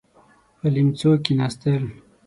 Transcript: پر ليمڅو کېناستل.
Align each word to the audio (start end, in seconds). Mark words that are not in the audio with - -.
پر 0.57 0.69
ليمڅو 0.75 1.09
کېناستل. 1.23 1.83